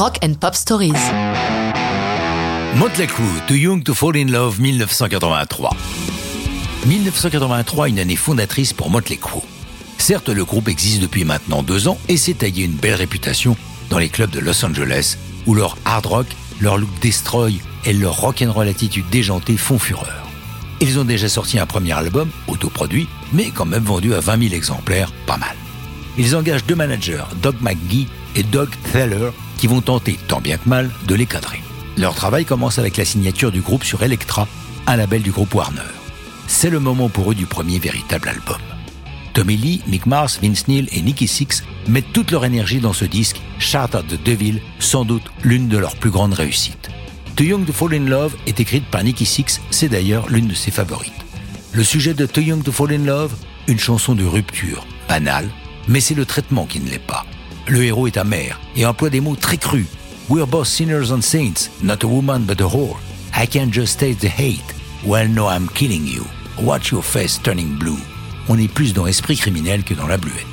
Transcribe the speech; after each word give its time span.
Rock 0.00 0.18
and 0.24 0.32
Pop 0.40 0.54
Stories. 0.54 0.94
Motley 2.76 3.06
Crue, 3.06 3.46
Too 3.46 3.56
Young 3.56 3.82
to 3.82 3.92
Fall 3.92 4.16
in 4.16 4.28
Love, 4.28 4.58
1983. 4.58 5.76
1983, 6.86 7.88
une 7.90 7.98
année 7.98 8.16
fondatrice 8.16 8.72
pour 8.72 8.88
Motley 8.88 9.18
Crue. 9.18 9.42
Certes, 9.98 10.30
le 10.30 10.42
groupe 10.46 10.68
existe 10.68 11.02
depuis 11.02 11.26
maintenant 11.26 11.62
deux 11.62 11.86
ans 11.86 11.98
et 12.08 12.16
s'est 12.16 12.32
taillé 12.32 12.64
une 12.64 12.76
belle 12.76 12.94
réputation 12.94 13.58
dans 13.90 13.98
les 13.98 14.08
clubs 14.08 14.30
de 14.30 14.40
Los 14.40 14.64
Angeles, 14.64 15.18
où 15.46 15.52
leur 15.52 15.76
hard 15.84 16.06
rock, 16.06 16.26
leur 16.62 16.78
look 16.78 16.88
destroy 17.02 17.60
et 17.84 17.92
leur 17.92 18.18
rock'n'roll 18.22 18.68
attitude 18.68 19.10
déjantée 19.10 19.58
font 19.58 19.78
fureur. 19.78 20.26
Ils 20.80 20.98
ont 20.98 21.04
déjà 21.04 21.28
sorti 21.28 21.58
un 21.58 21.66
premier 21.66 21.92
album, 21.92 22.30
autoproduit, 22.48 23.06
mais 23.34 23.50
quand 23.50 23.66
même 23.66 23.84
vendu 23.84 24.14
à 24.14 24.20
20 24.20 24.44
000 24.48 24.54
exemplaires, 24.54 25.12
pas 25.26 25.36
mal. 25.36 25.59
Ils 26.18 26.36
engagent 26.36 26.64
deux 26.66 26.74
managers, 26.74 27.24
Doug 27.42 27.56
McGee 27.60 28.08
et 28.36 28.42
Doug 28.42 28.68
Thaler, 28.92 29.30
qui 29.56 29.66
vont 29.66 29.80
tenter, 29.80 30.18
tant 30.28 30.40
bien 30.40 30.56
que 30.56 30.68
mal, 30.68 30.90
de 31.06 31.14
les 31.14 31.26
cadrer. 31.26 31.62
Leur 31.96 32.14
travail 32.14 32.44
commence 32.44 32.78
avec 32.78 32.96
la 32.96 33.04
signature 33.04 33.52
du 33.52 33.60
groupe 33.60 33.84
sur 33.84 34.02
Elektra, 34.02 34.48
un 34.86 34.96
label 34.96 35.22
du 35.22 35.30
groupe 35.30 35.54
Warner. 35.54 35.82
C'est 36.46 36.70
le 36.70 36.80
moment 36.80 37.08
pour 37.08 37.30
eux 37.30 37.34
du 37.34 37.46
premier 37.46 37.78
véritable 37.78 38.28
album. 38.28 38.58
Tommy 39.34 39.56
Lee, 39.56 39.82
Mick 39.86 40.06
Mars, 40.06 40.40
Vince 40.42 40.66
Neil 40.66 40.88
et 40.92 41.02
Nicky 41.02 41.28
Six 41.28 41.62
mettent 41.88 42.12
toute 42.12 42.30
leur 42.30 42.44
énergie 42.44 42.80
dans 42.80 42.92
ce 42.92 43.04
disque, 43.04 43.40
Chart 43.58 43.94
of 43.94 44.06
the 44.06 44.22
Devil, 44.22 44.60
sans 44.78 45.04
doute 45.04 45.30
l'une 45.44 45.68
de 45.68 45.78
leurs 45.78 45.96
plus 45.96 46.10
grandes 46.10 46.34
réussites. 46.34 46.90
Too 47.36 47.44
Young 47.44 47.64
to 47.64 47.72
Fall 47.72 47.94
in 47.94 48.06
Love 48.06 48.34
est 48.46 48.60
écrite 48.60 48.86
par 48.86 49.04
Nicky 49.04 49.24
Six, 49.24 49.60
c'est 49.70 49.88
d'ailleurs 49.88 50.28
l'une 50.28 50.48
de 50.48 50.54
ses 50.54 50.70
favorites. 50.70 51.12
Le 51.72 51.84
sujet 51.84 52.14
de 52.14 52.26
Too 52.26 52.40
Young 52.40 52.62
to 52.62 52.72
Fall 52.72 52.92
in 52.92 53.04
Love, 53.04 53.32
une 53.68 53.78
chanson 53.78 54.14
de 54.14 54.24
rupture, 54.24 54.86
banale, 55.08 55.48
mais 55.88 56.00
c'est 56.00 56.14
le 56.14 56.24
traitement 56.24 56.66
qui 56.66 56.80
ne 56.80 56.88
l'est 56.88 56.98
pas. 56.98 57.24
Le 57.66 57.84
héros 57.84 58.06
est 58.06 58.16
amer 58.16 58.60
et 58.76 58.86
emploie 58.86 59.10
des 59.10 59.20
mots 59.20 59.36
très 59.36 59.58
crus. 59.58 59.86
We're 60.28 60.46
both 60.46 60.66
sinners 60.66 61.12
and 61.12 61.22
saints, 61.22 61.70
not 61.82 62.04
a 62.04 62.06
woman 62.06 62.42
but 62.42 62.60
a 62.60 62.66
whore. 62.66 62.98
I 63.34 63.46
can't 63.46 63.72
just 63.72 63.98
taste 63.98 64.20
the 64.20 64.28
hate. 64.28 64.74
Well, 65.04 65.28
no, 65.28 65.48
I'm 65.48 65.68
killing 65.68 66.06
you. 66.06 66.24
Watch 66.62 66.90
your 66.90 67.02
face 67.02 67.40
turning 67.42 67.76
blue. 67.78 67.98
On 68.48 68.58
est 68.58 68.68
plus 68.68 68.92
dans 68.92 69.06
Esprit 69.06 69.36
criminel 69.36 69.82
que 69.82 69.94
dans 69.94 70.06
la 70.06 70.18
bluette. 70.18 70.46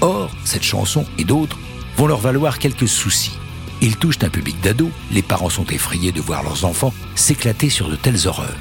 Or, 0.00 0.30
cette 0.44 0.62
chanson 0.62 1.04
et 1.18 1.24
d'autres 1.24 1.58
vont 1.96 2.06
leur 2.06 2.18
valoir 2.18 2.58
quelques 2.58 2.88
soucis. 2.88 3.38
Ils 3.80 3.96
touchent 3.96 4.22
un 4.22 4.28
public 4.28 4.60
d'ados, 4.60 4.90
les 5.10 5.22
parents 5.22 5.50
sont 5.50 5.66
effrayés 5.66 6.12
de 6.12 6.20
voir 6.20 6.42
leurs 6.42 6.64
enfants 6.64 6.94
s'éclater 7.14 7.68
sur 7.68 7.88
de 7.88 7.96
telles 7.96 8.26
horreurs. 8.26 8.56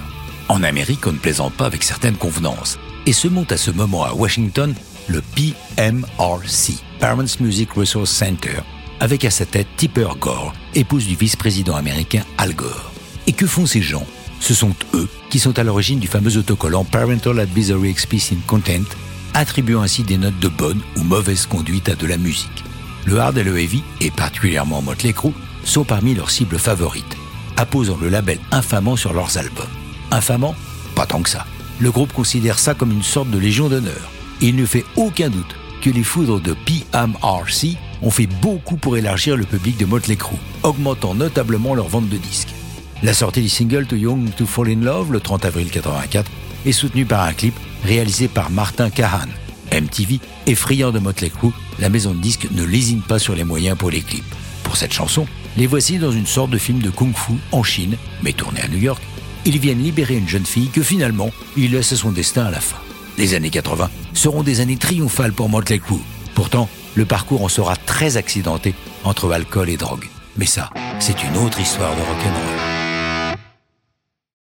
En 0.50 0.64
Amérique, 0.64 1.06
on 1.08 1.12
ne 1.14 1.18
plaisante 1.18 1.54
pas 1.54 1.66
avec 1.66 1.84
certaines 1.84 2.18
convenances, 2.18 2.78
et 3.06 3.14
se 3.14 3.28
monte 3.28 3.52
à 3.52 3.58
ce 3.58 3.72
moment 3.72 4.04
à 4.04 4.14
Washington 4.14 4.74
le 5.08 5.22
PMRC, 5.22 6.74
Parents 7.00 7.26
Music 7.40 7.72
Resource 7.74 8.12
Center, 8.12 8.62
avec 9.00 9.26
à 9.26 9.32
sa 9.32 9.46
tête 9.46 9.68
Tipper 9.78 10.10
Gore, 10.20 10.54
épouse 10.76 11.08
du 11.08 11.16
vice-président 11.16 11.76
américain 11.76 12.24
Al 12.38 12.54
Gore. 12.54 12.92
Et 13.28 13.34
que 13.34 13.48
font 13.48 13.66
ces 13.66 13.82
gens? 13.82 14.06
Ce 14.40 14.54
sont 14.54 14.74
eux 14.94 15.08
qui 15.30 15.40
sont 15.40 15.58
à 15.60 15.64
l'origine 15.64 16.00
du 16.00 16.08
fameux 16.08 16.38
autocollant 16.38 16.84
Parental 16.84 17.40
Advisory 17.40 17.90
Explicit 17.90 18.44
Content, 18.46 18.84
attribuant 19.34 19.82
ainsi 19.82 20.04
des 20.04 20.18
notes 20.18 20.40
de 20.40 20.48
bonne 20.48 20.82
ou 20.98 21.04
mauvaise 21.04 21.46
conduite 21.46 21.90
à 21.90 21.96
de 21.96 22.08
la 22.08 22.18
musique. 22.18 22.64
Le 23.06 23.20
hard 23.20 23.38
et 23.38 23.44
le 23.44 23.60
heavy, 23.60 23.84
et 24.00 24.12
particulièrement 24.12 24.82
Motley 24.82 25.14
Crue, 25.14 25.34
sont 25.64 25.84
parmi 25.84 26.14
leurs 26.14 26.32
cibles 26.32 26.60
favorites, 26.60 27.18
apposant 27.58 27.98
le 28.02 28.10
label 28.10 28.40
infamant 28.52 28.96
sur 28.96 29.14
leurs 29.14 29.38
albums. 29.38 29.66
Infamant? 30.12 30.56
Pas 30.96 31.06
tant 31.06 31.22
que 31.22 31.30
ça. 31.30 31.46
Le 31.80 31.92
groupe 31.92 32.14
considère 32.14 32.60
ça 32.60 32.74
comme 32.74 32.92
une 32.92 33.04
sorte 33.04 33.30
de 33.32 33.40
légion 33.40 33.70
d'honneur. 33.70 34.12
Il 34.44 34.56
ne 34.56 34.66
fait 34.66 34.86
aucun 34.96 35.30
doute 35.30 35.56
que 35.82 35.92
les 35.92 36.04
foudres 36.04 36.42
de 36.42 36.54
PMRC 36.66 37.78
ont 38.02 38.10
fait 38.10 38.28
beaucoup 38.42 38.76
pour 38.76 38.98
élargir 38.98 39.38
le 39.38 39.46
public 39.46 39.78
de 39.78 39.86
Motley 39.86 40.16
Crue, 40.16 40.36
augmentant 40.64 41.14
notablement 41.14 41.76
leur 41.76 41.88
vente 41.88 42.10
de 42.10 42.18
disques. 42.18 42.50
La 43.04 43.14
sortie 43.14 43.44
du 43.44 43.50
single 43.50 43.86
To 43.86 43.96
Young 43.96 44.34
to 44.36 44.48
Fall 44.48 44.70
in 44.70 44.82
Love 44.82 45.12
le 45.12 45.20
30 45.20 45.46
avril 45.46 45.70
84 45.70 46.30
est 46.66 46.72
soutenue 46.72 47.06
par 47.06 47.22
un 47.22 47.34
clip 47.34 47.54
réalisé 47.84 48.28
par 48.28 48.50
Martin 48.50 48.90
Kahan. 48.90 49.28
MTV, 49.72 50.20
effrayant 50.48 50.92
de 50.92 51.00
Motley 51.00 51.30
Crue, 51.30 51.54
la 51.80 51.90
maison 51.90 52.14
de 52.14 52.20
disques 52.20 52.48
ne 52.52 52.64
lésine 52.64 53.02
pas 53.02 53.20
sur 53.20 53.36
les 53.36 53.44
moyens 53.44 53.78
pour 53.78 53.92
les 53.92 54.02
clips. 54.02 54.36
Pour 54.64 54.76
cette 54.76 54.94
chanson, 54.94 55.28
les 55.56 55.68
voici 55.68 56.00
dans 56.00 56.12
une 56.12 56.28
sorte 56.28 56.50
de 56.50 56.58
film 56.58 56.80
de 56.80 56.90
kung-fu 56.90 57.34
en 57.52 57.62
Chine, 57.62 57.96
mais 58.24 58.34
tourné 58.34 58.62
à 58.62 58.68
New 58.68 58.80
York. 58.80 59.02
Ils 59.46 59.60
viennent 59.60 59.84
libérer 59.84 60.18
une 60.18 60.28
jeune 60.28 60.46
fille 60.46 60.70
que 60.70 60.82
finalement, 60.82 61.32
ils 61.58 61.72
laissent 61.72 61.94
à 61.94 61.98
son 61.98 62.12
destin 62.12 62.46
à 62.46 62.52
la 62.52 62.60
fin. 62.60 62.78
Les 63.22 63.36
années 63.36 63.52
80 63.52 63.92
seront 64.16 64.42
des 64.42 64.62
années 64.62 64.78
triomphales 64.78 65.32
pour 65.32 65.48
Motley 65.48 65.78
Crue. 65.78 66.02
Pourtant, 66.34 66.68
le 66.96 67.06
parcours 67.06 67.44
en 67.44 67.50
sera 67.50 67.76
très 67.76 68.18
accidenté 68.18 68.74
entre 69.04 69.32
alcool 69.32 69.70
et 69.70 69.78
drogue. 69.78 70.10
Mais 70.38 70.48
ça, 70.48 70.72
c'est 71.00 71.24
une 71.24 71.38
autre 71.38 71.60
histoire 71.60 71.92
de 71.92 72.02
rock'n'roll. 72.02 72.61